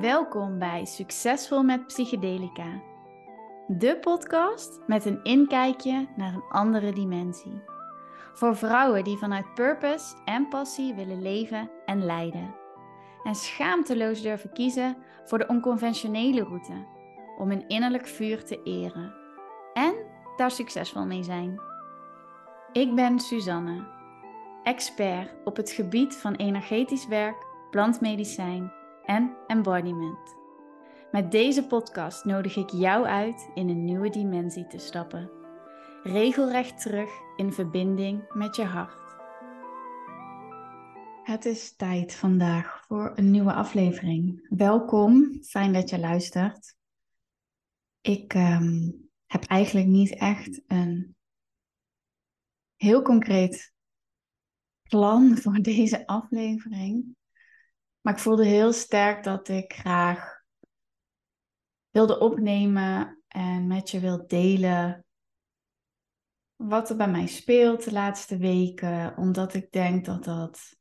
Welkom 0.00 0.58
bij 0.58 0.84
Succesvol 0.84 1.62
met 1.62 1.86
Psychedelica. 1.86 2.82
De 3.66 3.98
podcast 4.00 4.80
met 4.86 5.04
een 5.04 5.22
inkijkje 5.22 6.08
naar 6.16 6.34
een 6.34 6.48
andere 6.48 6.92
dimensie. 6.92 7.62
Voor 8.34 8.56
vrouwen 8.56 9.04
die 9.04 9.16
vanuit 9.16 9.54
purpose 9.54 10.16
en 10.24 10.48
passie 10.48 10.94
willen 10.94 11.22
leven 11.22 11.70
en 11.86 12.04
leiden. 12.04 12.54
En 13.24 13.34
schaamteloos 13.34 14.22
durven 14.22 14.52
kiezen 14.52 14.96
voor 15.24 15.38
de 15.38 15.48
onconventionele 15.48 16.42
route 16.42 16.86
om 17.38 17.48
hun 17.48 17.68
innerlijk 17.68 18.06
vuur 18.06 18.44
te 18.44 18.62
eren. 18.62 19.14
En 19.74 19.94
daar 20.36 20.50
succesvol 20.50 21.06
mee 21.06 21.22
zijn. 21.22 21.60
Ik 22.72 22.94
ben 22.94 23.18
Suzanne, 23.18 23.86
expert 24.62 25.34
op 25.44 25.56
het 25.56 25.70
gebied 25.70 26.16
van 26.16 26.34
energetisch 26.34 27.06
werk, 27.06 27.46
plantmedicijn 27.70 28.78
en 29.10 29.36
embodiment. 29.46 30.36
Met 31.12 31.30
deze 31.30 31.66
podcast 31.66 32.24
nodig 32.24 32.56
ik 32.56 32.70
jou 32.70 33.06
uit 33.06 33.50
in 33.54 33.68
een 33.68 33.84
nieuwe 33.84 34.10
dimensie 34.10 34.66
te 34.66 34.78
stappen. 34.78 35.30
Regelrecht 36.02 36.80
terug 36.80 37.10
in 37.36 37.52
verbinding 37.52 38.32
met 38.32 38.56
je 38.56 38.64
hart. 38.64 39.14
Het 41.22 41.44
is 41.44 41.76
tijd 41.76 42.14
vandaag 42.14 42.84
voor 42.86 43.12
een 43.14 43.30
nieuwe 43.30 43.52
aflevering. 43.52 44.46
Welkom, 44.48 45.42
fijn 45.42 45.72
dat 45.72 45.90
je 45.90 45.98
luistert. 45.98 46.76
Ik 48.00 48.34
ehm, 48.34 48.90
heb 49.26 49.44
eigenlijk 49.44 49.86
niet 49.86 50.14
echt 50.14 50.62
een 50.66 51.16
heel 52.76 53.02
concreet 53.02 53.72
plan 54.82 55.36
voor 55.36 55.58
deze 55.62 56.06
aflevering. 56.06 57.18
Maar 58.00 58.12
ik 58.12 58.18
voelde 58.18 58.44
heel 58.44 58.72
sterk 58.72 59.24
dat 59.24 59.48
ik 59.48 59.72
graag 59.72 60.42
wilde 61.90 62.18
opnemen 62.18 63.22
en 63.28 63.66
met 63.66 63.90
je 63.90 64.00
wil 64.00 64.26
delen 64.26 65.04
wat 66.56 66.90
er 66.90 66.96
bij 66.96 67.10
mij 67.10 67.26
speelt 67.26 67.84
de 67.84 67.92
laatste 67.92 68.36
weken, 68.36 69.16
omdat 69.16 69.54
ik 69.54 69.72
denk 69.72 70.04
dat 70.04 70.24
dat 70.24 70.78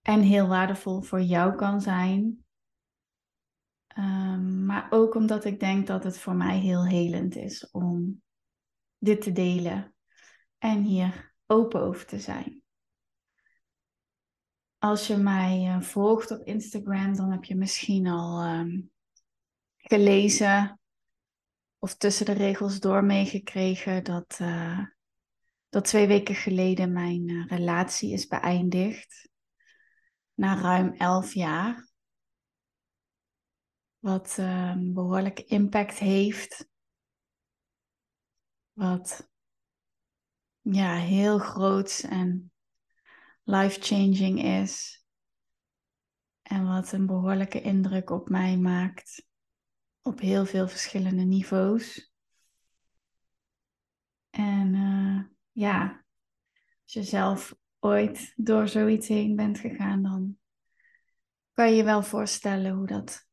en 0.00 0.20
heel 0.20 0.48
waardevol 0.48 1.02
voor 1.02 1.20
jou 1.20 1.54
kan 1.54 1.80
zijn. 1.80 2.44
Um, 3.98 4.64
maar 4.64 4.86
ook 4.90 5.14
omdat 5.14 5.44
ik 5.44 5.60
denk 5.60 5.86
dat 5.86 6.04
het 6.04 6.18
voor 6.18 6.34
mij 6.34 6.58
heel 6.58 6.86
helend 6.86 7.36
is 7.36 7.70
om 7.70 8.22
dit 8.98 9.20
te 9.20 9.32
delen 9.32 9.94
en 10.58 10.82
hier 10.82 11.34
open 11.46 11.80
over 11.80 12.06
te 12.06 12.18
zijn. 12.18 12.61
Als 14.82 15.06
je 15.06 15.16
mij 15.16 15.64
uh, 15.66 15.80
volgt 15.80 16.30
op 16.30 16.44
Instagram, 16.44 17.16
dan 17.16 17.30
heb 17.30 17.44
je 17.44 17.56
misschien 17.56 18.06
al 18.06 18.44
um, 18.44 18.92
gelezen 19.76 20.80
of 21.78 21.96
tussen 21.96 22.26
de 22.26 22.32
regels 22.32 22.80
door 22.80 23.04
meegekregen 23.04 24.04
dat, 24.04 24.38
uh, 24.40 24.86
dat 25.68 25.84
twee 25.84 26.06
weken 26.06 26.34
geleden 26.34 26.92
mijn 26.92 27.28
uh, 27.28 27.46
relatie 27.46 28.12
is 28.12 28.26
beëindigd. 28.26 29.28
Na 30.34 30.60
ruim 30.60 30.94
elf 30.94 31.34
jaar. 31.34 31.88
Wat 33.98 34.36
um, 34.38 34.94
behoorlijk 34.94 35.40
impact 35.40 35.98
heeft. 35.98 36.68
Wat 38.72 39.30
ja, 40.60 40.94
heel 40.94 41.38
groot 41.38 42.06
en 42.08 42.51
life-changing 43.42 44.42
is. 44.42 45.04
En 46.42 46.66
wat 46.66 46.92
een 46.92 47.06
behoorlijke 47.06 47.60
indruk 47.60 48.10
op 48.10 48.28
mij 48.28 48.56
maakt. 48.56 49.26
Op 50.02 50.20
heel 50.20 50.46
veel 50.46 50.68
verschillende 50.68 51.22
niveaus. 51.22 52.12
En 54.30 54.74
uh, 54.74 55.24
ja, 55.52 56.04
als 56.82 56.92
je 56.92 57.02
zelf 57.02 57.54
ooit 57.78 58.32
door 58.36 58.68
zoiets 58.68 59.08
heen 59.08 59.36
bent 59.36 59.58
gegaan, 59.58 60.02
dan 60.02 60.38
kan 61.52 61.70
je 61.70 61.76
je 61.76 61.84
wel 61.84 62.02
voorstellen 62.02 62.74
hoe 62.74 62.86
dat 62.86 63.26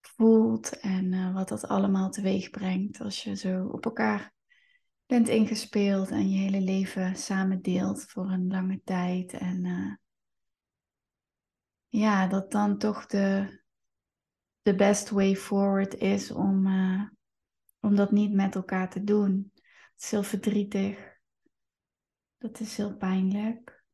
voelt 0.00 0.80
en 0.80 1.12
uh, 1.12 1.34
wat 1.34 1.48
dat 1.48 1.68
allemaal 1.68 2.10
teweeg 2.10 2.50
brengt 2.50 3.00
als 3.00 3.22
je 3.22 3.36
zo 3.36 3.66
op 3.66 3.84
elkaar 3.84 4.32
bent 5.08 5.28
ingespeeld 5.28 6.10
en 6.10 6.30
je 6.30 6.38
hele 6.38 6.60
leven 6.60 7.16
samen 7.16 7.62
deelt 7.62 8.02
voor 8.02 8.30
een 8.30 8.48
lange 8.48 8.80
tijd. 8.84 9.32
En 9.32 9.64
uh, 9.64 9.94
ja, 11.86 12.26
dat 12.26 12.50
dan 12.50 12.78
toch 12.78 13.06
de, 13.06 13.56
best 14.62 15.10
way 15.10 15.36
forward 15.36 15.94
is 15.94 16.30
om, 16.30 16.66
uh, 16.66 17.08
om 17.80 17.96
dat 17.96 18.10
niet 18.10 18.32
met 18.32 18.54
elkaar 18.54 18.90
te 18.90 19.04
doen. 19.04 19.52
Het 19.54 20.02
is 20.02 20.10
heel 20.10 20.22
verdrietig. 20.22 21.18
Dat 22.38 22.60
is 22.60 22.76
heel 22.76 22.96
pijnlijk. 22.96 23.84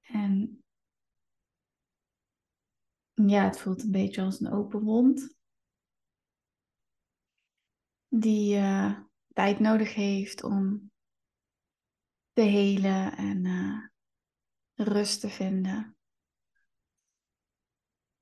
En 0.00 0.64
ja, 3.12 3.44
het 3.44 3.60
voelt 3.60 3.82
een 3.82 3.90
beetje 3.90 4.22
als 4.22 4.40
een 4.40 4.52
open 4.52 4.80
wond. 4.80 5.36
Die, 8.08 8.56
uh, 8.56 9.00
tijd 9.32 9.58
nodig 9.58 9.94
heeft 9.94 10.42
om 10.42 10.90
te 12.32 12.40
helen 12.40 13.16
en 13.16 13.44
uh, 13.44 13.86
rust 14.74 15.20
te 15.20 15.28
vinden. 15.28 15.96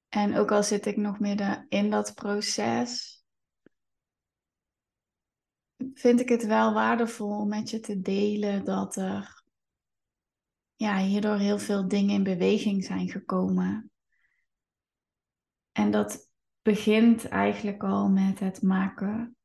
En 0.08 0.36
ook 0.36 0.50
al 0.50 0.62
zit 0.62 0.86
ik 0.86 0.96
nog 0.96 1.18
midden 1.18 1.66
in 1.68 1.90
dat 1.90 2.14
proces, 2.14 3.24
vind 5.94 6.20
ik 6.20 6.28
het 6.28 6.46
wel 6.46 6.72
waardevol 6.72 7.38
om 7.38 7.48
met 7.48 7.70
je 7.70 7.80
te 7.80 8.00
delen 8.00 8.64
dat 8.64 8.96
er 8.96 9.42
ja, 10.74 10.98
hierdoor 10.98 11.36
heel 11.36 11.58
veel 11.58 11.88
dingen 11.88 12.14
in 12.14 12.22
beweging 12.22 12.84
zijn 12.84 13.08
gekomen. 13.08 13.90
En 15.72 15.90
dat 15.90 16.30
begint 16.62 17.28
eigenlijk 17.28 17.82
al 17.82 18.08
met 18.08 18.38
het 18.38 18.62
maken 18.62 19.36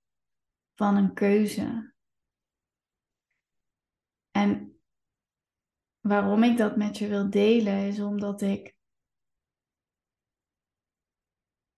van 0.75 0.95
een 0.95 1.13
keuze. 1.13 1.93
En 4.31 4.79
waarom 5.99 6.43
ik 6.43 6.57
dat 6.57 6.75
met 6.75 6.97
je 6.97 7.07
wil 7.07 7.29
delen 7.29 7.87
is 7.87 7.99
omdat 7.99 8.41
ik 8.41 8.75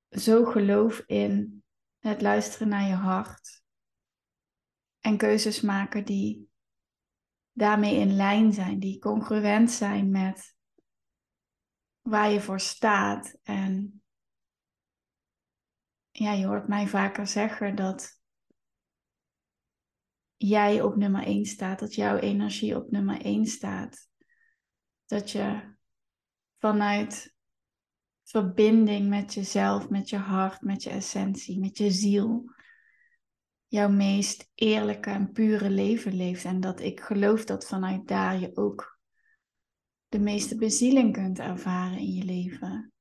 zo 0.10 0.46
geloof 0.46 1.00
in 1.00 1.64
het 1.98 2.22
luisteren 2.22 2.68
naar 2.68 2.88
je 2.88 2.94
hart 2.94 3.64
en 5.00 5.18
keuzes 5.18 5.62
maken 5.62 6.06
die 6.06 6.50
daarmee 7.52 7.96
in 7.96 8.16
lijn 8.16 8.54
zijn, 8.54 8.80
die 8.80 9.00
congruent 9.00 9.72
zijn 9.72 10.12
met 10.12 10.56
waar 12.02 12.30
je 12.30 12.42
voor 12.42 12.60
staat. 12.60 13.38
En 13.44 14.02
ja, 16.12 16.32
je 16.32 16.46
hoort 16.46 16.68
mij 16.68 16.88
vaker 16.88 17.28
zeggen 17.28 17.76
dat 17.76 18.22
jij 20.38 20.82
op 20.82 20.96
nummer 20.96 21.24
1 21.24 21.46
staat, 21.46 21.80
dat 21.80 21.96
jouw 21.96 22.18
energie 22.18 22.76
op 22.76 22.92
nummer 22.92 23.22
1 23.22 23.46
staat. 23.46 24.08
Dat 25.06 25.32
je 25.32 25.76
vanuit 26.58 27.36
verbinding 28.24 29.10
met 29.10 29.34
jezelf, 29.34 29.90
met 29.90 30.10
je 30.10 30.18
hart, 30.18 30.62
met 30.62 30.84
je 30.84 30.90
essentie, 30.90 31.60
met 31.60 31.78
je 31.78 31.92
ziel, 31.92 32.52
jouw 33.68 33.90
meest 33.90 34.52
eerlijke 34.56 35.10
en 35.10 35.32
pure 35.32 35.70
leven 35.70 36.14
leeft. 36.14 36.46
En 36.46 36.60
dat 36.60 36.80
ik 36.80 37.00
geloof 37.00 37.46
dat 37.46 37.68
vanuit 37.68 38.08
daar 38.08 38.40
je 38.40 38.58
ook 38.58 39.00
de 40.08 40.20
meeste 40.20 40.56
bezieling 40.56 41.14
kunt 41.14 41.40
ervaren 41.40 41.98
in 41.98 42.14
je 42.14 42.24
leven. 42.24 42.92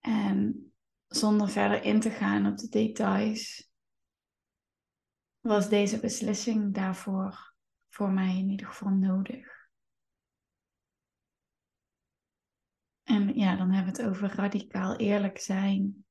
En 0.00 0.72
zonder 1.06 1.48
verder 1.48 1.82
in 1.82 2.00
te 2.00 2.10
gaan 2.10 2.46
op 2.46 2.56
de 2.56 2.68
details, 2.68 3.67
was 5.48 5.68
deze 5.68 6.00
beslissing 6.00 6.74
daarvoor 6.74 7.54
voor 7.88 8.10
mij 8.10 8.36
in 8.36 8.48
ieder 8.48 8.66
geval 8.66 8.90
nodig. 8.90 9.70
En 13.02 13.34
ja, 13.34 13.56
dan 13.56 13.70
hebben 13.70 13.94
we 13.94 14.02
het 14.02 14.10
over 14.10 14.34
radicaal 14.34 14.96
eerlijk 14.96 15.38
zijn. 15.38 16.06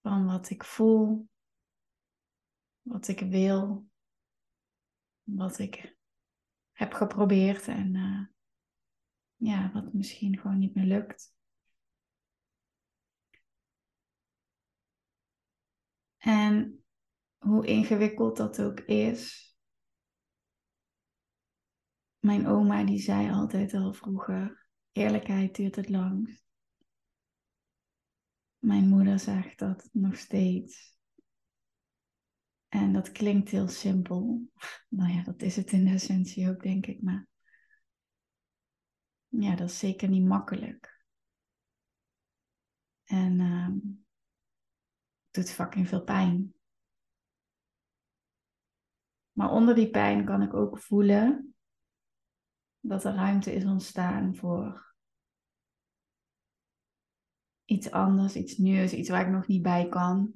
Van 0.00 0.26
wat 0.26 0.50
ik 0.50 0.64
voel, 0.64 1.28
wat 2.82 3.08
ik 3.08 3.20
wil, 3.20 3.88
wat 5.22 5.58
ik 5.58 5.96
heb 6.72 6.92
geprobeerd 6.92 7.68
en 7.68 7.94
uh, 7.94 8.26
ja, 9.36 9.70
wat 9.72 9.92
misschien 9.92 10.38
gewoon 10.38 10.58
niet 10.58 10.74
meer 10.74 10.86
lukt. 10.86 11.34
En 16.16 16.75
hoe 17.46 17.66
ingewikkeld 17.66 18.36
dat 18.36 18.60
ook 18.60 18.80
is. 18.80 19.44
Mijn 22.18 22.46
oma 22.46 22.84
die 22.84 22.98
zei 22.98 23.30
altijd 23.30 23.74
al 23.74 23.92
vroeger, 23.92 24.66
Eerlijkheid 24.92 25.54
duurt 25.54 25.76
het 25.76 25.88
langst. 25.88 26.44
Mijn 28.58 28.88
moeder 28.88 29.18
zegt 29.18 29.58
dat 29.58 29.88
nog 29.92 30.16
steeds. 30.16 30.96
En 32.68 32.92
dat 32.92 33.12
klinkt 33.12 33.50
heel 33.50 33.68
simpel. 33.68 34.42
Nou 34.88 35.12
ja, 35.12 35.22
dat 35.22 35.42
is 35.42 35.56
het 35.56 35.72
in 35.72 35.86
essentie 35.86 36.48
ook, 36.48 36.62
denk 36.62 36.86
ik. 36.86 37.02
Maar 37.02 37.28
ja, 39.28 39.56
dat 39.56 39.70
is 39.70 39.78
zeker 39.78 40.08
niet 40.08 40.24
makkelijk. 40.24 41.04
En 43.04 43.40
uh, 43.40 43.66
het 45.24 45.30
doet 45.30 45.50
fucking 45.50 45.88
veel 45.88 46.04
pijn. 46.04 46.55
Maar 49.36 49.50
onder 49.50 49.74
die 49.74 49.90
pijn 49.90 50.24
kan 50.24 50.42
ik 50.42 50.54
ook 50.54 50.78
voelen 50.78 51.54
dat 52.80 53.04
er 53.04 53.14
ruimte 53.14 53.54
is 53.54 53.64
ontstaan 53.64 54.34
voor 54.34 54.94
iets 57.64 57.90
anders, 57.90 58.36
iets 58.36 58.56
nieuws, 58.56 58.92
iets 58.92 59.08
waar 59.08 59.26
ik 59.26 59.32
nog 59.32 59.46
niet 59.46 59.62
bij 59.62 59.88
kan. 59.88 60.32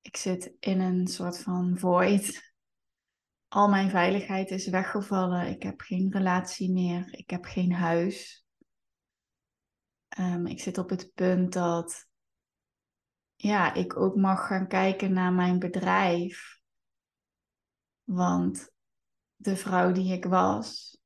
Ik 0.00 0.16
zit 0.16 0.56
in 0.60 0.80
een 0.80 1.06
soort 1.06 1.38
van 1.38 1.78
void. 1.78 2.54
Al 3.48 3.68
mijn 3.68 3.90
veiligheid 3.90 4.50
is 4.50 4.68
weggevallen. 4.68 5.46
Ik 5.46 5.62
heb 5.62 5.80
geen 5.80 6.12
relatie 6.12 6.72
meer. 6.72 7.14
Ik 7.14 7.30
heb 7.30 7.44
geen 7.44 7.72
huis. 7.72 8.46
Um, 10.18 10.46
ik 10.46 10.60
zit 10.60 10.78
op 10.78 10.90
het 10.90 11.12
punt 11.14 11.52
dat 11.52 12.06
ja, 13.36 13.74
ik 13.74 13.96
ook 13.96 14.16
mag 14.16 14.46
gaan 14.46 14.68
kijken 14.68 15.12
naar 15.12 15.32
mijn 15.32 15.58
bedrijf. 15.58 16.61
Want 18.04 18.70
de 19.36 19.56
vrouw 19.56 19.92
die 19.92 20.12
ik 20.12 20.24
was, 20.24 20.98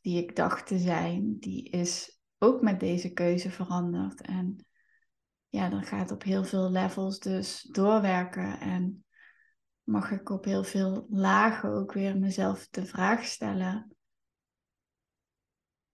die 0.00 0.22
ik 0.22 0.36
dacht 0.36 0.66
te 0.66 0.78
zijn, 0.78 1.38
die 1.38 1.70
is 1.70 2.20
ook 2.38 2.62
met 2.62 2.80
deze 2.80 3.12
keuze 3.12 3.50
veranderd. 3.50 4.20
En 4.20 4.66
ja, 5.48 5.68
dan 5.68 5.82
gaat 5.82 6.10
op 6.10 6.22
heel 6.22 6.44
veel 6.44 6.70
levels 6.70 7.18
dus 7.18 7.62
doorwerken. 7.62 8.60
En 8.60 9.04
mag 9.82 10.10
ik 10.10 10.30
op 10.30 10.44
heel 10.44 10.64
veel 10.64 11.06
lagen 11.10 11.70
ook 11.70 11.92
weer 11.92 12.18
mezelf 12.18 12.68
de 12.68 12.86
vraag 12.86 13.24
stellen. 13.24 13.96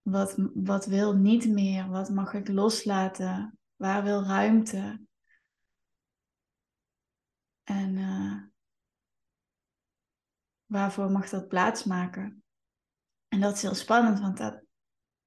Wat, 0.03 0.35
wat 0.55 0.87
wil 0.87 1.17
niet 1.17 1.49
meer? 1.49 1.89
Wat 1.89 2.11
mag 2.11 2.35
ik 2.35 2.49
loslaten? 2.49 3.59
Waar 3.77 4.03
wil 4.03 4.25
ruimte? 4.25 5.07
En 7.63 7.97
waarvoor 10.75 11.11
mag 11.11 11.29
dat 11.29 11.49
plaatsmaken? 11.49 12.45
En 13.29 13.41
dat 13.41 13.55
is 13.55 13.63
heel 13.63 13.75
spannend, 13.75 14.21
want 14.21 14.37
dat 14.37 14.65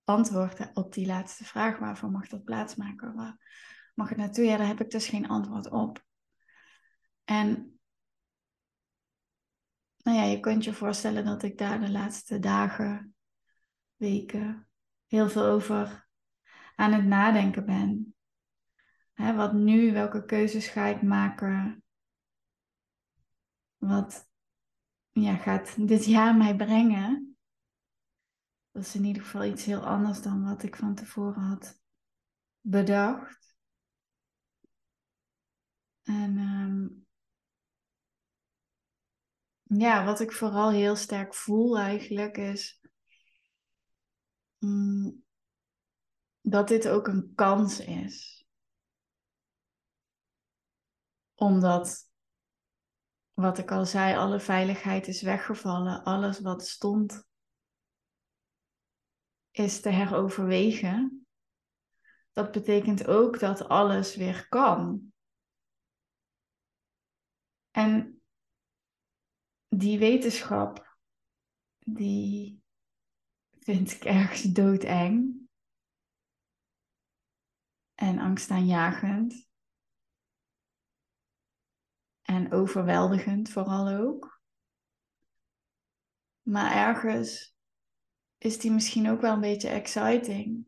antwoord 0.03 0.69
op 0.73 0.93
die 0.93 1.05
laatste 1.05 1.45
vraag, 1.45 1.77
waarvoor 1.77 2.11
mag 2.11 2.27
dat 2.27 2.43
plaatsmaken? 2.43 3.15
Waar 3.15 3.37
mag 3.95 4.09
het 4.09 4.17
naartoe? 4.17 4.45
Ja, 4.45 4.57
daar 4.57 4.67
heb 4.67 4.81
ik 4.81 4.89
dus 4.89 5.07
geen 5.07 5.27
antwoord 5.27 5.69
op. 5.69 6.05
En 7.23 7.79
nou 9.97 10.17
ja, 10.17 10.23
je 10.23 10.39
kunt 10.39 10.63
je 10.63 10.73
voorstellen 10.73 11.25
dat 11.25 11.43
ik 11.43 11.57
daar 11.57 11.79
de 11.79 11.91
laatste 11.91 12.39
dagen, 12.39 13.15
weken 13.95 14.69
heel 15.05 15.29
veel 15.29 15.45
over 15.45 16.07
aan 16.75 16.93
het 16.93 17.05
nadenken 17.05 17.65
ben. 17.65 18.15
wat 19.35 19.53
nu, 19.53 19.93
welke 19.93 20.25
keuzes 20.25 20.67
ga 20.67 20.85
ik 20.85 21.01
maken? 21.01 21.83
Wat 23.77 24.26
ja, 25.21 25.35
gaat 25.35 25.87
dit 25.87 26.05
jaar 26.05 26.35
mij 26.35 26.55
brengen. 26.55 27.37
Dat 28.71 28.83
is 28.85 28.95
in 28.95 29.03
ieder 29.03 29.21
geval 29.21 29.43
iets 29.43 29.65
heel 29.65 29.85
anders 29.85 30.21
dan 30.21 30.43
wat 30.43 30.63
ik 30.63 30.75
van 30.75 30.95
tevoren 30.95 31.41
had 31.41 31.79
bedacht. 32.61 33.55
En 36.03 36.37
um, 36.37 37.05
ja, 39.63 40.05
wat 40.05 40.19
ik 40.19 40.31
vooral 40.31 40.69
heel 40.69 40.95
sterk 40.95 41.35
voel 41.35 41.77
eigenlijk 41.77 42.37
is 42.37 42.81
um, 44.59 45.25
dat 46.41 46.67
dit 46.67 46.87
ook 46.87 47.07
een 47.07 47.31
kans 47.35 47.79
is. 47.79 48.45
Omdat 51.35 52.06
wat 53.41 53.57
ik 53.57 53.71
al 53.71 53.85
zei, 53.85 54.15
alle 54.15 54.39
veiligheid 54.39 55.07
is 55.07 55.21
weggevallen. 55.21 56.03
Alles 56.03 56.39
wat 56.39 56.67
stond 56.67 57.27
is 59.51 59.81
te 59.81 59.89
heroverwegen. 59.89 61.27
Dat 62.31 62.51
betekent 62.51 63.07
ook 63.07 63.39
dat 63.39 63.67
alles 63.67 64.15
weer 64.15 64.47
kan. 64.47 65.13
En 67.71 68.21
die 69.67 69.99
wetenschap, 69.99 70.97
die 71.79 72.61
vind 73.59 73.91
ik 73.91 74.03
ergens 74.03 74.41
doodeng. 74.41 75.47
En 77.93 78.19
angstaanjagend. 78.19 79.46
En 82.27 82.51
overweldigend 82.51 83.49
vooral 83.49 83.87
ook. 83.87 84.41
Maar 86.41 86.71
ergens 86.71 87.55
is 88.37 88.59
die 88.59 88.71
misschien 88.71 89.09
ook 89.09 89.21
wel 89.21 89.33
een 89.33 89.39
beetje 89.39 89.69
exciting. 89.69 90.67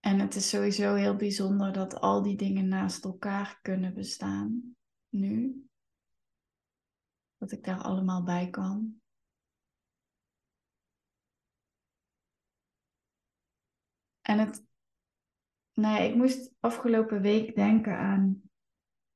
En 0.00 0.18
het 0.18 0.34
is 0.34 0.48
sowieso 0.48 0.94
heel 0.94 1.16
bijzonder 1.16 1.72
dat 1.72 1.94
al 1.94 2.22
die 2.22 2.36
dingen 2.36 2.68
naast 2.68 3.04
elkaar 3.04 3.58
kunnen 3.62 3.94
bestaan. 3.94 4.76
Nu. 5.08 5.66
Dat 7.36 7.52
ik 7.52 7.64
daar 7.64 7.82
allemaal 7.82 8.22
bij 8.22 8.50
kan. 8.50 9.00
En 14.20 14.38
het 14.38 14.67
nou 15.78 15.94
ja, 15.94 16.00
ik 16.00 16.14
moest 16.14 16.54
afgelopen 16.60 17.20
week 17.20 17.54
denken 17.54 17.98
aan 17.98 18.42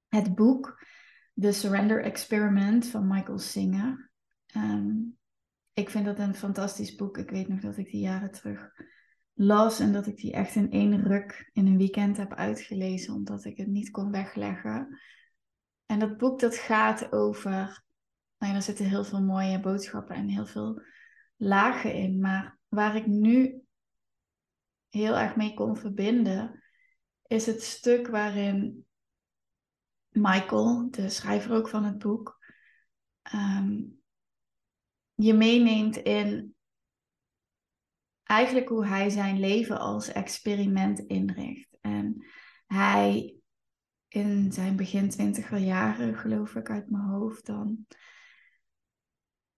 het 0.09 0.35
boek 0.35 0.87
The 1.35 1.53
Surrender 1.53 2.03
Experiment 2.03 2.87
van 2.87 3.07
Michael 3.07 3.39
Singer. 3.39 4.11
Ehm, 4.47 4.91
ik 5.73 5.91
vind 5.91 6.05
dat 6.05 6.19
een 6.19 6.35
fantastisch 6.35 6.95
boek. 6.95 7.19
Ik 7.19 7.31
weet 7.31 7.49
nog 7.49 7.61
dat 7.61 7.77
ik 7.77 7.91
die 7.91 8.01
jaren 8.01 8.31
terug 8.31 8.71
las 9.33 9.81
en 9.81 9.93
dat 9.93 10.07
ik 10.07 10.17
die 10.17 10.33
echt 10.33 10.55
in 10.55 10.71
één 10.71 11.03
ruk 11.03 11.51
in 11.53 11.67
een 11.67 11.77
weekend 11.77 12.17
heb 12.17 12.35
uitgelezen, 12.35 13.15
omdat 13.15 13.45
ik 13.45 13.57
het 13.57 13.69
niet 13.69 13.91
kon 13.91 14.11
wegleggen. 14.11 15.01
En 15.87 15.99
dat 15.99 16.17
boek 16.17 16.41
dat 16.41 16.57
gaat 16.57 17.13
over, 17.13 17.51
nou 17.51 17.73
ja, 18.39 18.53
daar 18.53 18.63
zitten 18.63 18.89
heel 18.89 19.05
veel 19.05 19.23
mooie 19.23 19.61
boodschappen 19.61 20.17
en 20.17 20.29
heel 20.29 20.47
veel 20.47 20.83
lagen 21.37 21.95
in. 21.95 22.21
Maar 22.21 22.59
waar 22.69 22.97
ik 22.97 23.07
nu 23.07 23.62
heel 24.93 25.19
erg 25.19 25.37
mee 25.37 25.55
kon 25.55 25.77
verbinden, 25.77 26.63
is 27.27 27.47
het 27.47 27.63
stuk 27.63 28.07
waarin 28.07 28.87
Michael, 30.09 30.91
de 30.91 31.09
schrijver 31.09 31.55
ook 31.55 31.69
van 31.69 31.85
het 31.85 31.99
boek, 31.99 32.39
ehm, 33.23 33.81
je 35.15 35.35
meeneemt 35.35 35.97
in 35.97 36.55
eigenlijk 38.23 38.69
hoe 38.69 38.87
hij 38.87 39.11
zijn 39.11 39.41
leven 39.41 39.81
als 39.81 40.09
experiment 40.09 40.99
inricht. 40.99 41.77
En 41.81 42.27
hij 42.67 43.37
in 44.09 44.53
zijn 44.53 44.77
begin 44.77 45.11
twintiger 45.11 45.59
jaren, 45.59 46.17
geloof 46.17 46.55
ik 46.55 46.71
uit 46.71 46.91
mijn 46.91 47.05
hoofd 47.05 47.47
dan, 47.47 47.87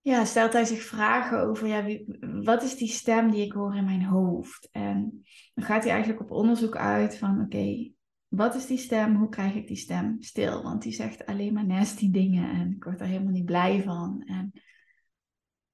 ja, 0.04 0.24
stelt 0.24 0.52
hij 0.52 0.64
zich 0.64 0.82
vragen 0.82 1.40
over, 1.40 1.66
ja, 1.66 1.98
wat 2.42 2.62
is 2.62 2.76
die 2.76 2.88
stem 2.88 3.30
die 3.30 3.44
ik 3.44 3.52
hoor 3.52 3.76
in 3.76 3.84
mijn 3.84 4.04
hoofd? 4.04 4.68
En 4.72 5.24
dan 5.54 5.64
gaat 5.64 5.82
hij 5.82 5.92
eigenlijk 5.92 6.22
op 6.22 6.30
onderzoek 6.30 6.76
uit 6.76 7.18
van, 7.18 7.40
oké, 7.40 7.90
wat 8.28 8.54
is 8.54 8.66
die 8.66 8.78
stem? 8.78 9.16
Hoe 9.16 9.28
krijg 9.28 9.54
ik 9.54 9.66
die 9.66 9.76
stem 9.76 10.16
stil? 10.22 10.62
Want 10.62 10.82
die 10.82 10.92
zegt 10.92 11.26
alleen 11.26 11.52
maar 11.52 11.66
nasty 11.66 12.10
dingen 12.10 12.50
en 12.50 12.70
ik 12.70 12.84
word 12.84 13.00
er 13.00 13.06
helemaal 13.06 13.32
niet 13.32 13.44
blij 13.44 13.82
van. 13.82 14.22
En 14.26 14.52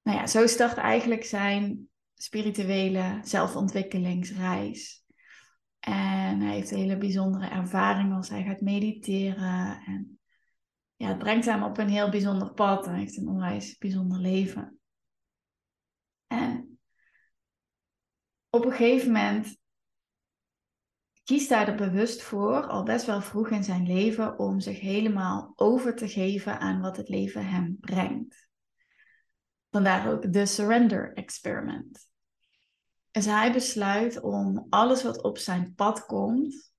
nou 0.01 0.17
ja, 0.17 0.27
zo 0.27 0.47
start 0.47 0.77
eigenlijk 0.77 1.23
zijn 1.23 1.89
spirituele 2.13 3.19
zelfontwikkelingsreis. 3.21 5.05
En 5.79 6.39
hij 6.41 6.53
heeft 6.53 6.71
een 6.71 6.77
hele 6.77 6.97
bijzondere 6.97 7.47
ervaring 7.47 8.13
als 8.13 8.29
hij 8.29 8.43
gaat 8.43 8.61
mediteren 8.61 9.81
en 9.85 10.19
ja, 11.01 11.07
het 11.07 11.17
brengt 11.17 11.45
hem 11.45 11.63
op 11.63 11.77
een 11.77 11.89
heel 11.89 12.09
bijzonder 12.09 12.53
pad 12.53 12.87
en 12.87 12.93
heeft 12.93 13.17
een 13.17 13.27
onwijs 13.27 13.77
bijzonder 13.77 14.19
leven. 14.19 14.79
En 16.27 16.79
op 18.49 18.65
een 18.65 18.71
gegeven 18.71 19.07
moment 19.07 19.57
kiest 21.23 21.49
hij 21.49 21.65
er 21.65 21.75
bewust 21.75 22.21
voor, 22.21 22.67
al 22.67 22.83
best 22.83 23.05
wel 23.05 23.21
vroeg 23.21 23.49
in 23.49 23.63
zijn 23.63 23.87
leven, 23.87 24.39
om 24.39 24.59
zich 24.59 24.79
helemaal 24.79 25.53
over 25.55 25.95
te 25.95 26.07
geven 26.07 26.59
aan 26.59 26.81
wat 26.81 26.97
het 26.97 27.09
leven 27.09 27.47
hem 27.47 27.77
brengt. 27.79 28.49
Vandaar 29.69 30.11
ook 30.11 30.33
de 30.33 30.45
Surrender 30.45 31.13
Experiment. 31.13 32.09
Dus 33.11 33.25
hij 33.25 33.51
besluit 33.51 34.21
om 34.21 34.65
alles 34.69 35.03
wat 35.03 35.21
op 35.21 35.37
zijn 35.37 35.73
pad 35.75 36.05
komt, 36.05 36.70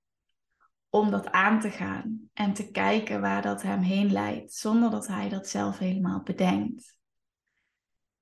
om 0.95 1.11
dat 1.11 1.31
aan 1.31 1.59
te 1.59 1.69
gaan 1.69 2.29
en 2.33 2.53
te 2.53 2.71
kijken 2.71 3.21
waar 3.21 3.41
dat 3.41 3.61
hem 3.61 3.79
heen 3.79 4.11
leidt, 4.11 4.53
zonder 4.53 4.91
dat 4.91 5.07
hij 5.07 5.29
dat 5.29 5.47
zelf 5.47 5.77
helemaal 5.77 6.23
bedenkt. 6.23 6.97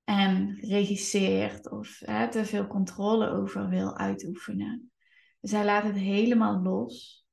En 0.04 0.58
regisseert 0.60 1.70
of 1.70 1.98
hè, 1.98 2.30
te 2.30 2.44
veel 2.44 2.66
controle 2.66 3.30
over 3.30 3.68
wil 3.68 3.96
uitoefenen. 3.96 4.92
Dus 5.40 5.50
hij 5.50 5.64
laat 5.64 5.84
het 5.84 5.96
helemaal 5.96 6.62
los 6.62 7.26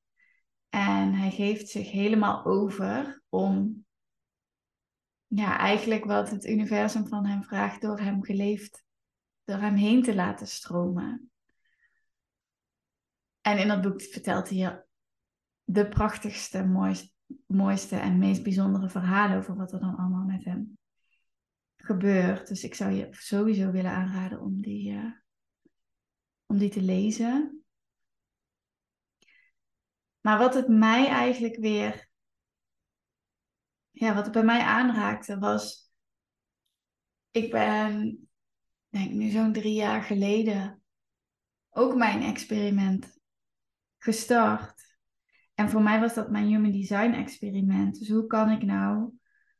en 0.69 1.13
hij 1.13 1.31
geeft 1.31 1.69
zich 1.69 1.91
helemaal 1.91 2.45
over 2.45 3.21
om 3.29 3.85
ja, 5.27 5.57
eigenlijk 5.57 6.05
wat 6.05 6.29
het 6.29 6.45
universum 6.45 7.07
van 7.07 7.25
hem 7.25 7.43
vraagt 7.43 7.81
door 7.81 7.99
hem 7.99 8.23
geleefd, 8.23 8.83
door 9.43 9.57
hem 9.57 9.75
heen 9.75 10.03
te 10.03 10.15
laten 10.15 10.47
stromen. 10.47 11.31
En 13.41 13.57
in 13.57 13.67
dat 13.67 13.81
boek 13.81 14.01
vertelt 14.01 14.49
hij 14.49 14.87
de 15.71 15.87
prachtigste, 15.87 16.65
mooiste, 16.65 17.11
mooiste 17.45 17.95
en 17.95 18.17
meest 18.17 18.43
bijzondere 18.43 18.89
verhalen 18.89 19.37
over 19.37 19.55
wat 19.55 19.71
er 19.73 19.79
dan 19.79 19.95
allemaal 19.95 20.25
met 20.25 20.43
hem 20.43 20.77
gebeurt. 21.75 22.47
Dus 22.47 22.63
ik 22.63 22.75
zou 22.75 22.91
je 22.91 23.07
sowieso 23.11 23.71
willen 23.71 23.91
aanraden 23.91 24.41
om 24.41 24.61
die, 24.61 24.91
uh, 24.91 25.11
om 26.45 26.57
die 26.57 26.69
te 26.69 26.81
lezen. 26.81 27.63
Maar 30.21 30.37
wat 30.37 30.53
het 30.53 30.67
mij 30.67 31.07
eigenlijk 31.07 31.55
weer 31.55 32.09
ja, 33.91 34.13
wat 34.13 34.23
het 34.23 34.33
bij 34.33 34.43
mij 34.43 34.61
aanraakte 34.61 35.39
was, 35.39 35.91
ik 37.31 37.51
ben, 37.51 38.29
denk 38.87 39.11
nu 39.11 39.29
zo'n 39.29 39.53
drie 39.53 39.73
jaar 39.73 40.03
geleden, 40.03 40.83
ook 41.69 41.95
mijn 41.95 42.21
experiment 42.21 43.19
gestart. 43.97 44.88
En 45.59 45.69
voor 45.69 45.81
mij 45.81 45.99
was 45.99 46.13
dat 46.13 46.29
mijn 46.29 46.47
Human 46.47 46.71
Design 46.71 47.11
experiment. 47.11 47.99
Dus 47.99 48.09
hoe 48.09 48.27
kan 48.27 48.51
ik 48.51 48.63
nou 48.63 49.11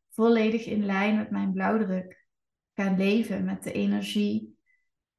volledig 0.10 0.66
in 0.66 0.86
lijn 0.86 1.16
met 1.16 1.30
mijn 1.30 1.54
blauwdruk 1.54 2.26
gaan 2.74 2.98
leven, 2.98 3.46
met 3.46 3.64
de 3.64 3.72
energie 3.72 4.58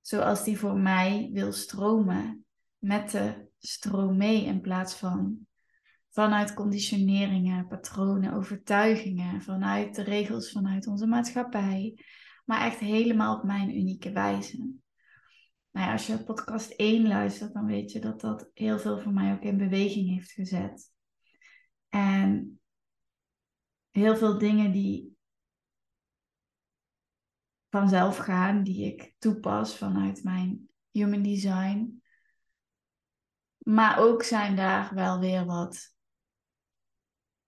zoals 0.00 0.44
die 0.44 0.58
voor 0.58 0.76
mij 0.76 1.30
wil 1.32 1.52
stromen, 1.52 2.44
met 2.78 3.10
de 3.10 3.48
stroom 3.58 4.16
mee 4.16 4.44
in 4.44 4.60
plaats 4.60 4.94
van 4.94 5.38
vanuit 6.10 6.54
conditioneringen, 6.54 7.66
patronen, 7.66 8.32
overtuigingen, 8.32 9.42
vanuit 9.42 9.94
de 9.94 10.02
regels 10.02 10.52
vanuit 10.52 10.86
onze 10.86 11.06
maatschappij, 11.06 11.98
maar 12.44 12.60
echt 12.60 12.78
helemaal 12.78 13.36
op 13.36 13.44
mijn 13.44 13.76
unieke 13.76 14.12
wijze. 14.12 14.72
Nou 15.70 15.86
ja, 15.86 15.92
als 15.92 16.06
je 16.06 16.24
podcast 16.24 16.70
1 16.70 17.06
luistert, 17.06 17.52
dan 17.52 17.66
weet 17.66 17.92
je 17.92 18.00
dat 18.00 18.20
dat 18.20 18.50
heel 18.54 18.78
veel 18.78 18.98
voor 18.98 19.12
mij 19.12 19.32
ook 19.32 19.42
in 19.42 19.56
beweging 19.56 20.08
heeft 20.08 20.30
gezet. 20.30 20.92
En 21.88 22.60
heel 23.90 24.16
veel 24.16 24.38
dingen 24.38 24.72
die 24.72 25.16
vanzelf 27.68 28.16
gaan, 28.16 28.62
die 28.62 28.94
ik 28.94 29.14
toepas 29.18 29.76
vanuit 29.76 30.24
mijn 30.24 30.68
human 30.90 31.22
design. 31.22 32.02
Maar 33.58 33.98
ook 33.98 34.22
zijn 34.22 34.56
daar 34.56 34.94
wel 34.94 35.20
weer 35.20 35.44
wat 35.44 35.94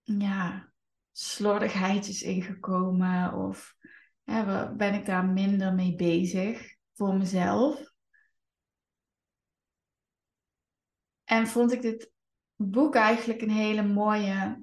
ja, 0.02 0.72
slordigheidjes 1.12 2.22
ingekomen 2.22 3.32
of 3.32 3.76
hè, 4.24 4.74
ben 4.74 4.94
ik 4.94 5.06
daar 5.06 5.24
minder 5.24 5.74
mee 5.74 5.94
bezig 5.94 6.76
voor 6.92 7.14
mezelf. 7.14 7.91
En 11.24 11.46
vond 11.46 11.72
ik 11.72 11.82
dit 11.82 12.12
boek 12.56 12.94
eigenlijk 12.94 13.42
een 13.42 13.50
hele 13.50 13.82
mooie 13.82 14.62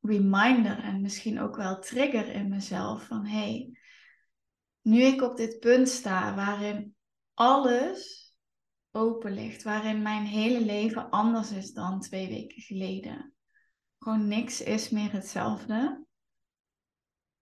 reminder 0.00 0.78
en 0.78 1.00
misschien 1.00 1.40
ook 1.40 1.56
wel 1.56 1.78
trigger 1.78 2.28
in 2.28 2.48
mezelf 2.48 3.06
van 3.06 3.26
hey, 3.26 3.78
nu 4.80 5.00
ik 5.00 5.22
op 5.22 5.36
dit 5.36 5.60
punt 5.60 5.88
sta 5.88 6.34
waarin 6.34 6.96
alles 7.34 8.22
open 8.90 9.32
ligt, 9.32 9.62
waarin 9.62 10.02
mijn 10.02 10.24
hele 10.24 10.60
leven 10.60 11.10
anders 11.10 11.52
is 11.52 11.72
dan 11.72 12.00
twee 12.00 12.28
weken 12.28 12.62
geleden 12.62 13.34
gewoon 14.04 14.28
niks 14.28 14.60
is 14.60 14.90
meer 14.90 15.12
hetzelfde. 15.12 16.06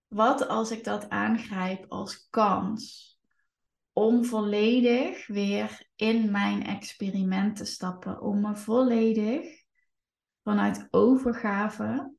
Wat 0.07 0.47
als 0.47 0.71
ik 0.71 0.83
dat 0.83 1.09
aangrijp 1.09 1.85
als 1.87 2.27
kans 2.29 3.12
om 3.93 4.25
volledig 4.25 5.27
weer 5.27 5.89
in 5.95 6.31
mijn 6.31 6.63
experiment 6.63 7.55
te 7.55 7.65
stappen, 7.65 8.21
om 8.21 8.41
me 8.41 8.55
volledig 8.55 9.63
vanuit 10.43 10.87
overgave 10.91 12.13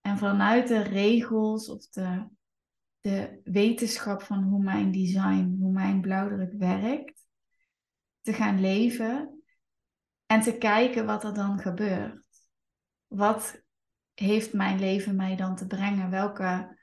en 0.00 0.18
vanuit 0.18 0.68
de 0.68 0.82
regels 0.82 1.68
of 1.68 1.88
de, 1.88 2.28
de 3.00 3.40
wetenschap 3.44 4.22
van 4.22 4.42
hoe 4.42 4.62
mijn 4.62 4.92
design, 4.92 5.56
hoe 5.60 5.72
mijn 5.72 6.00
blauwdruk 6.00 6.52
werkt, 6.52 7.26
te 8.20 8.32
gaan 8.32 8.60
leven 8.60 9.42
en 10.26 10.40
te 10.40 10.58
kijken 10.58 11.06
wat 11.06 11.24
er 11.24 11.34
dan 11.34 11.58
gebeurt 11.58 12.22
wat 13.14 13.62
heeft 14.14 14.52
mijn 14.52 14.78
leven 14.78 15.16
mij 15.16 15.36
dan 15.36 15.56
te 15.56 15.66
brengen? 15.66 16.10
Welke 16.10 16.78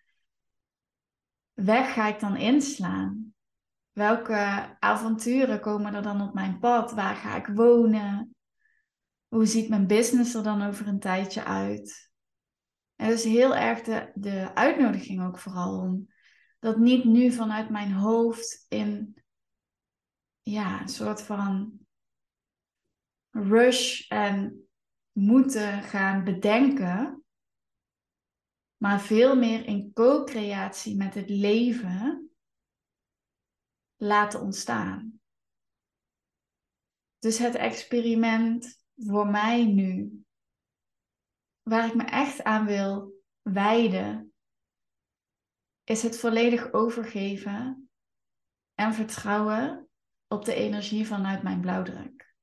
weg 1.54 1.94
ga 1.94 2.08
ik 2.08 2.20
dan 2.20 2.36
inslaan? 2.36 3.29
Welke 4.00 4.76
avonturen 4.80 5.60
komen 5.60 5.94
er 5.94 6.02
dan 6.02 6.22
op 6.22 6.34
mijn 6.34 6.60
pad? 6.60 6.92
Waar 6.92 7.16
ga 7.16 7.36
ik 7.36 7.48
wonen? 7.48 8.36
Hoe 9.28 9.46
ziet 9.46 9.70
mijn 9.70 9.88
business 9.88 10.34
er 10.34 10.44
dan 10.44 10.62
over 10.62 10.88
een 10.88 11.00
tijdje 11.00 11.44
uit? 11.44 12.12
En 12.96 13.10
dus 13.10 13.24
heel 13.24 13.56
erg 13.56 13.82
de, 13.82 14.12
de 14.14 14.56
uitnodiging 14.56 15.26
ook 15.26 15.40
vooral 15.40 15.80
om 15.80 16.08
dat 16.60 16.78
niet 16.78 17.04
nu 17.04 17.32
vanuit 17.32 17.70
mijn 17.70 17.92
hoofd 17.92 18.66
in 18.70 19.22
ja, 20.42 20.82
een 20.82 20.88
soort 20.88 21.22
van 21.22 21.80
rush 23.30 24.10
en 24.10 24.68
moeten 25.12 25.84
gaan 25.84 26.24
bedenken, 26.24 27.24
maar 28.78 29.02
veel 29.02 29.36
meer 29.36 29.66
in 29.66 29.94
co-creatie 29.94 30.96
met 30.96 31.14
het 31.14 31.30
leven 31.30 32.29
laten 34.00 34.42
ontstaan. 34.42 35.22
Dus 37.18 37.38
het 37.38 37.56
experiment 37.56 38.84
voor 38.96 39.28
mij 39.28 39.66
nu, 39.66 40.24
waar 41.62 41.88
ik 41.88 41.96
me 41.96 42.04
echt 42.04 42.44
aan 42.44 42.66
wil 42.66 43.14
wijden, 43.42 44.34
is 45.84 46.04
het 46.04 46.20
volledig 46.20 46.74
overgeven 46.74 47.90
en 48.74 48.94
vertrouwen 48.94 49.90
op 50.28 50.46
de 50.46 50.54
energie 50.54 51.08
vanuit 51.08 51.44
mijn 51.44 51.62
blauwdruk. 51.62 52.36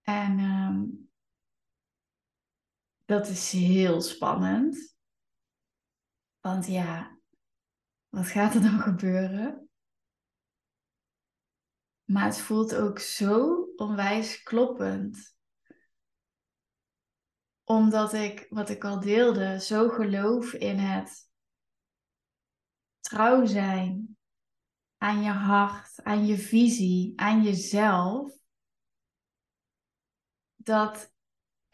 En 0.00 0.38
ehm, 0.38 0.86
dat 3.04 3.28
is 3.28 3.52
heel 3.52 4.00
spannend. 4.00 4.96
Want 6.40 6.66
ja, 6.66 7.17
wat 8.08 8.26
gaat 8.26 8.54
er 8.54 8.62
dan 8.62 8.80
gebeuren? 8.90 9.68
Maar 12.04 12.24
het 12.24 12.38
voelt 12.38 12.74
ook 12.74 12.98
zo 12.98 13.64
onwijs 13.76 14.42
kloppend. 14.42 15.36
Omdat 17.64 18.12
ik, 18.12 18.46
wat 18.48 18.68
ik 18.68 18.84
al 18.84 19.00
deelde, 19.00 19.60
zo 19.60 19.88
geloof 19.88 20.52
in 20.52 20.78
het 20.78 21.30
trouw 23.00 23.46
zijn 23.46 24.16
aan 24.96 25.22
je 25.22 25.30
hart, 25.30 26.02
aan 26.02 26.26
je 26.26 26.38
visie, 26.38 27.20
aan 27.20 27.42
jezelf 27.42 28.38
dat 30.54 31.12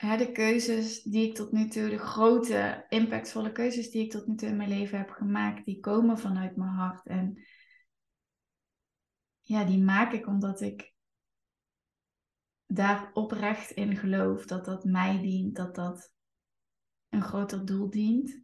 de 0.04 0.32
keuzes 0.32 1.02
die 1.02 1.28
ik 1.28 1.34
tot 1.34 1.52
nu 1.52 1.68
toe, 1.68 1.88
de 1.88 1.98
grote, 1.98 2.86
impactvolle 2.88 3.52
keuzes 3.52 3.90
die 3.90 4.04
ik 4.04 4.10
tot 4.10 4.26
nu 4.26 4.34
toe 4.34 4.48
in 4.48 4.56
mijn 4.56 4.68
leven 4.68 4.98
heb 4.98 5.10
gemaakt, 5.10 5.64
die 5.64 5.80
komen 5.80 6.18
vanuit 6.18 6.56
mijn 6.56 6.70
hart. 6.70 7.06
En 7.06 7.44
ja, 9.40 9.64
die 9.64 9.82
maak 9.82 10.12
ik 10.12 10.26
omdat 10.26 10.60
ik 10.60 10.94
daar 12.66 13.10
oprecht 13.12 13.70
in 13.70 13.96
geloof 13.96 14.46
dat 14.46 14.64
dat 14.64 14.84
mij 14.84 15.20
dient, 15.20 15.56
dat 15.56 15.74
dat 15.74 16.12
een 17.08 17.22
groter 17.22 17.66
doel 17.66 17.90
dient. 17.90 18.42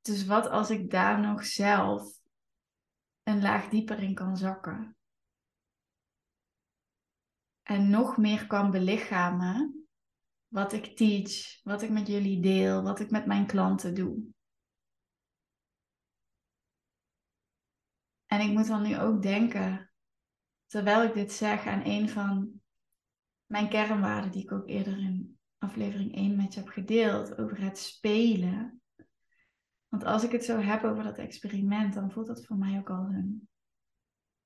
Dus 0.00 0.26
wat 0.26 0.48
als 0.48 0.70
ik 0.70 0.90
daar 0.90 1.20
nog 1.20 1.44
zelf 1.44 2.18
een 3.22 3.40
laag 3.40 3.68
dieper 3.68 4.02
in 4.02 4.14
kan 4.14 4.36
zakken? 4.36 4.96
En 7.70 7.90
nog 7.90 8.16
meer 8.16 8.46
kan 8.46 8.70
belichamen 8.70 9.86
wat 10.48 10.72
ik 10.72 10.96
teach, 10.96 11.60
wat 11.62 11.82
ik 11.82 11.90
met 11.90 12.06
jullie 12.06 12.40
deel, 12.40 12.82
wat 12.82 13.00
ik 13.00 13.10
met 13.10 13.26
mijn 13.26 13.46
klanten 13.46 13.94
doe. 13.94 14.22
En 18.26 18.40
ik 18.40 18.50
moet 18.50 18.66
dan 18.66 18.82
nu 18.82 18.98
ook 18.98 19.22
denken, 19.22 19.92
terwijl 20.66 21.02
ik 21.02 21.14
dit 21.14 21.32
zeg, 21.32 21.66
aan 21.66 21.82
een 21.84 22.08
van 22.08 22.60
mijn 23.46 23.68
kernwaarden, 23.68 24.30
die 24.30 24.42
ik 24.42 24.52
ook 24.52 24.68
eerder 24.68 24.98
in 24.98 25.38
aflevering 25.58 26.14
1 26.14 26.36
met 26.36 26.54
je 26.54 26.60
heb 26.60 26.68
gedeeld, 26.68 27.38
over 27.38 27.60
het 27.62 27.78
spelen. 27.78 28.82
Want 29.88 30.04
als 30.04 30.24
ik 30.24 30.32
het 30.32 30.44
zo 30.44 30.58
heb 30.58 30.84
over 30.84 31.04
dat 31.04 31.18
experiment, 31.18 31.94
dan 31.94 32.10
voelt 32.10 32.26
dat 32.26 32.46
voor 32.46 32.56
mij 32.56 32.78
ook 32.78 32.90
al 32.90 33.04
een 33.04 33.49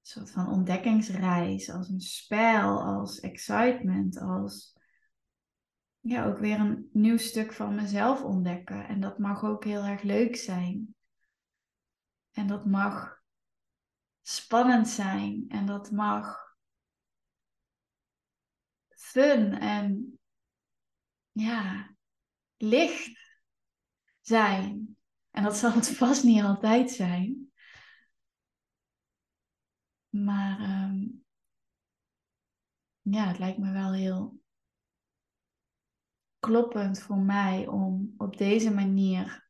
soort 0.07 0.31
van 0.31 0.49
ontdekkingsreis, 0.49 1.71
als 1.71 1.89
een 1.89 2.01
spel, 2.01 2.83
als 2.83 3.21
excitement, 3.21 4.19
als 4.19 4.77
ja, 6.01 6.27
ook 6.27 6.39
weer 6.39 6.61
een 6.61 6.89
nieuw 6.93 7.17
stuk 7.17 7.53
van 7.53 7.75
mezelf 7.75 8.23
ontdekken. 8.23 8.89
En 8.89 9.01
dat 9.01 9.19
mag 9.19 9.45
ook 9.45 9.65
heel 9.65 9.83
erg 9.83 10.03
leuk 10.03 10.37
zijn. 10.37 10.95
En 12.31 12.47
dat 12.47 12.67
mag 12.67 13.23
spannend 14.23 14.89
zijn. 14.89 15.45
En 15.49 15.67
dat 15.67 15.91
mag 15.91 16.57
fun 18.89 19.53
en 19.53 20.19
ja, 21.33 21.95
licht 22.57 23.41
zijn. 24.21 24.97
En 25.31 25.43
dat 25.43 25.57
zal 25.57 25.73
het 25.73 25.97
vast 25.97 26.25
niet 26.25 26.43
altijd 26.43 26.91
zijn. 26.91 27.44
Maar 30.15 30.61
ehm, 30.61 31.09
ja, 33.01 33.27
het 33.27 33.39
lijkt 33.39 33.59
me 33.59 33.73
wel 33.73 33.93
heel 33.93 34.41
kloppend 36.39 37.03
voor 37.03 37.19
mij 37.19 37.67
om 37.67 38.15
op 38.17 38.37
deze 38.37 38.71
manier 38.71 39.49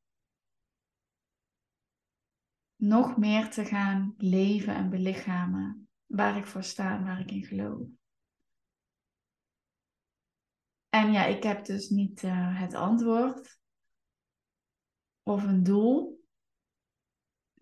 nog 2.77 3.17
meer 3.17 3.51
te 3.51 3.65
gaan 3.65 4.15
leven 4.17 4.75
en 4.75 4.91
belichamen 4.91 5.89
waar 6.07 6.37
ik 6.37 6.47
voor 6.47 6.63
sta 6.63 6.97
en 6.97 7.05
waar 7.05 7.21
ik 7.21 7.31
in 7.31 7.45
geloof. 7.45 7.89
En 10.89 11.13
ja, 11.13 11.25
ik 11.25 11.43
heb 11.43 11.65
dus 11.65 11.89
niet 11.89 12.23
uh, 12.23 12.61
het 12.61 12.75
antwoord 12.75 13.59
of 15.23 15.43
een 15.43 15.63
doel. 15.63 16.24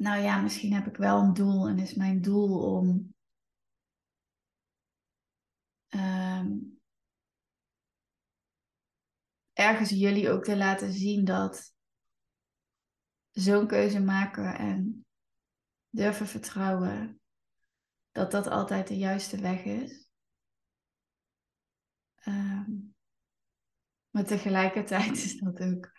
Nou 0.02 0.22
ja, 0.22 0.40
misschien 0.40 0.72
heb 0.72 0.86
ik 0.86 0.96
wel 0.96 1.18
een 1.18 1.32
doel 1.32 1.68
en 1.68 1.78
is 1.78 1.94
mijn 1.94 2.20
doel 2.20 2.76
om 2.76 3.14
um, 5.88 6.80
ergens 9.52 9.90
jullie 9.90 10.30
ook 10.30 10.44
te 10.44 10.56
laten 10.56 10.92
zien 10.92 11.24
dat 11.24 11.74
zo'n 13.30 13.66
keuze 13.66 14.00
maken 14.00 14.58
en 14.58 15.06
durven 15.88 16.26
vertrouwen, 16.26 17.20
dat 18.10 18.30
dat 18.30 18.46
altijd 18.46 18.88
de 18.88 18.96
juiste 18.96 19.40
weg 19.40 19.64
is. 19.64 20.10
Um, 22.26 22.94
maar 24.10 24.24
tegelijkertijd 24.24 25.16
is 25.24 25.38
dat 25.38 25.60
ook 25.60 25.92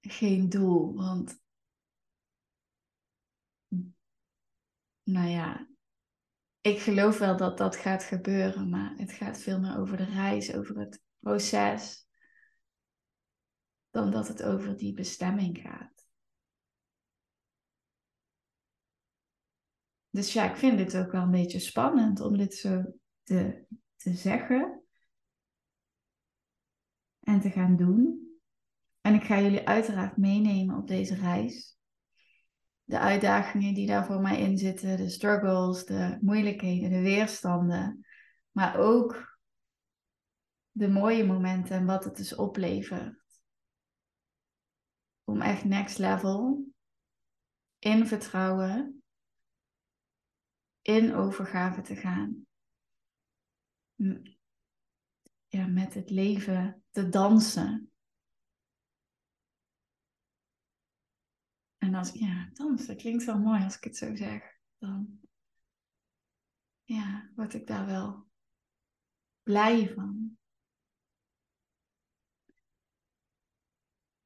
geen 0.00 0.48
doel, 0.48 0.94
want 0.94 1.42
nou 5.04 5.28
ja, 5.28 5.68
ik 6.60 6.80
geloof 6.80 7.18
wel 7.18 7.36
dat 7.36 7.58
dat 7.58 7.76
gaat 7.76 8.04
gebeuren, 8.04 8.68
maar 8.68 8.94
het 8.96 9.12
gaat 9.12 9.38
veel 9.38 9.60
meer 9.60 9.78
over 9.78 9.96
de 9.96 10.04
reis, 10.04 10.54
over 10.54 10.78
het 10.78 11.02
proces, 11.18 12.08
dan 13.90 14.10
dat 14.10 14.28
het 14.28 14.42
over 14.42 14.76
die 14.76 14.94
bestemming 14.94 15.58
gaat. 15.58 16.06
Dus 20.10 20.32
ja, 20.32 20.50
ik 20.50 20.56
vind 20.56 20.78
dit 20.78 20.96
ook 20.96 21.12
wel 21.12 21.22
een 21.22 21.30
beetje 21.30 21.58
spannend 21.58 22.20
om 22.20 22.36
dit 22.36 22.54
zo 22.54 22.82
te, 23.22 23.66
te 23.96 24.14
zeggen 24.14 24.84
en 27.20 27.40
te 27.40 27.50
gaan 27.50 27.76
doen. 27.76 28.28
En 29.00 29.14
ik 29.14 29.22
ga 29.22 29.40
jullie 29.40 29.66
uiteraard 29.66 30.16
meenemen 30.16 30.76
op 30.76 30.88
deze 30.88 31.14
reis. 31.14 31.73
De 32.84 32.98
uitdagingen 32.98 33.74
die 33.74 33.86
daar 33.86 34.06
voor 34.06 34.20
mij 34.20 34.40
in 34.40 34.58
zitten, 34.58 34.96
de 34.96 35.08
struggles, 35.08 35.84
de 35.84 36.18
moeilijkheden, 36.20 36.90
de 36.90 37.00
weerstanden, 37.00 38.06
maar 38.50 38.78
ook 38.78 39.38
de 40.70 40.88
mooie 40.88 41.24
momenten 41.24 41.76
en 41.76 41.86
wat 41.86 42.04
het 42.04 42.16
dus 42.16 42.34
oplevert. 42.34 43.22
Om 45.24 45.40
echt 45.40 45.64
next 45.64 45.98
level 45.98 46.64
in 47.78 48.06
vertrouwen, 48.06 49.02
in 50.82 51.14
overgave 51.14 51.80
te 51.80 51.96
gaan. 51.96 52.46
Ja, 55.46 55.66
met 55.66 55.94
het 55.94 56.10
leven 56.10 56.84
te 56.90 57.08
dansen. 57.08 57.93
En 61.94 62.00
als 62.00 62.12
ja, 62.12 62.50
dansen, 62.52 62.86
dat 62.86 62.96
klinkt 62.96 63.24
wel 63.24 63.38
mooi 63.38 63.62
als 63.62 63.76
ik 63.76 63.84
het 63.84 63.96
zo 63.96 64.14
zeg. 64.14 64.58
Dan 64.78 65.20
ja, 66.82 67.30
word 67.34 67.54
ik 67.54 67.66
daar 67.66 67.86
wel 67.86 68.26
blij 69.42 69.92
van. 69.94 70.38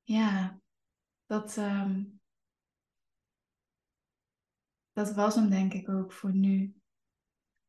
Ja, 0.03 0.61
dat, 1.27 1.57
um, 1.57 2.21
dat 4.93 5.15
was 5.15 5.35
hem 5.35 5.51
denk 5.51 5.73
ik 5.73 5.89
ook 5.89 6.13
voor 6.13 6.35
nu. 6.35 6.81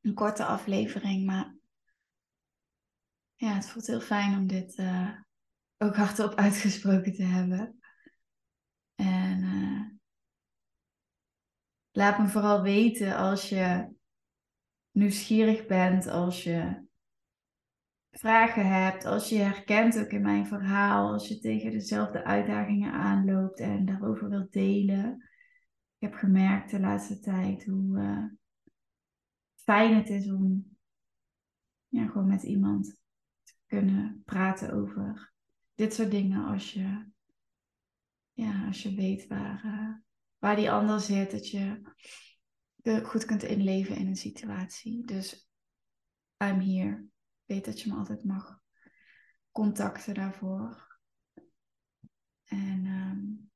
Een 0.02 0.14
korte 0.14 0.46
aflevering, 0.46 1.26
maar 1.26 1.56
ja, 3.36 3.54
het 3.54 3.70
voelt 3.70 3.88
heel 3.88 4.02
fijn 4.02 4.38
om 4.38 4.48
dit 4.48 4.78
uh, 4.78 5.22
ook 5.78 5.96
hardop 5.96 6.36
uitgesproken 6.36 7.14
te 7.14 7.24
hebben. 7.24 7.80
En 8.96 9.44
uh, 9.44 9.88
laat 12.00 12.20
me 12.20 12.28
vooral 12.28 12.62
weten 12.62 13.16
als 13.16 13.50
je 13.50 13.94
nieuwsgierig 14.92 15.66
bent, 15.66 16.08
als 16.08 16.44
je 16.44 16.88
vragen 18.12 18.68
hebt, 18.68 19.06
als 19.06 19.30
je 19.30 19.38
herkent 19.38 20.00
ook 20.00 20.10
in 20.10 20.22
mijn 20.22 20.48
verhaal, 20.48 21.12
als 21.12 21.28
je 21.28 21.40
tegen 21.40 21.72
dezelfde 21.72 22.24
uitdagingen 22.24 22.92
aanloopt 22.92 23.60
en 23.60 23.86
daarover 23.86 24.30
wilt 24.30 24.52
delen. 24.52 25.30
Ik 25.98 26.10
heb 26.10 26.14
gemerkt 26.14 26.72
de 26.72 26.80
laatste 26.80 27.20
tijd 27.20 27.66
hoe 27.66 28.00
uh, 28.00 28.26
fijn 29.56 29.96
het 29.96 30.10
is 30.10 30.32
om 30.32 30.78
ja, 31.88 32.08
gewoon 32.08 32.28
met 32.28 32.44
iemand 32.44 33.02
te 33.44 33.54
kunnen 33.66 34.22
praten 34.26 34.74
over 34.74 35.34
dit 35.76 35.94
soort 35.94 36.12
dingen 36.12 36.46
als 36.46 36.74
je, 36.74 37.12
ja, 38.32 38.66
als 38.66 38.84
je 38.84 38.96
weet 38.96 39.28
waar, 39.28 39.62
uh, 39.66 40.09
waar 40.39 40.56
die 40.56 40.71
ander 40.71 40.99
zit, 40.99 41.32
dat 41.32 41.49
je 41.49 41.82
goed 43.04 43.25
kunt 43.25 43.43
inleven 43.43 43.95
in 43.95 44.08
een 44.08 44.15
situatie. 44.15 45.06
Dus 45.06 45.49
I'm 46.43 46.60
here 46.60 47.08
weet 47.45 47.65
dat 47.65 47.82
je 47.82 47.89
me 47.89 47.97
altijd 47.97 48.23
mag 48.23 48.62
contacten 49.52 50.13
daarvoor. 50.13 50.97
En 52.45 52.86
um, 52.86 53.52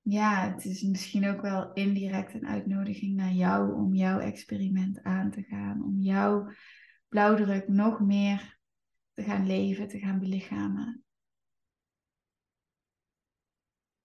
ja, 0.00 0.52
het 0.52 0.64
is 0.64 0.82
misschien 0.82 1.28
ook 1.28 1.40
wel 1.40 1.72
indirect 1.72 2.34
een 2.34 2.46
uitnodiging 2.46 3.16
naar 3.16 3.32
jou 3.32 3.74
om 3.74 3.94
jouw 3.94 4.18
experiment 4.18 5.02
aan 5.02 5.30
te 5.30 5.42
gaan. 5.42 5.84
Om 5.84 6.00
jouw 6.00 6.50
blauwdruk 7.08 7.68
nog 7.68 8.00
meer 8.00 8.58
te 9.12 9.22
gaan 9.22 9.46
leven, 9.46 9.88
te 9.88 9.98
gaan 9.98 10.18
belichamen. 10.18 11.05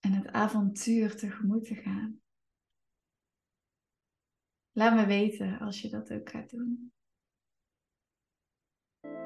En 0.02 0.14
het 0.14 0.28
avontuur 0.28 1.16
tegemoet 1.16 1.66
te 1.66 1.76
gaan. 1.76 2.22
Laat 4.72 4.96
me 4.96 5.06
weten 5.06 5.60
als 5.60 5.82
je 5.82 5.90
dat 5.90 6.12
ook 6.12 6.30
gaat 6.30 6.50
doen. 6.50 6.94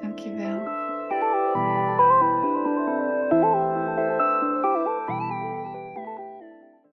Dankjewel. 0.00 0.76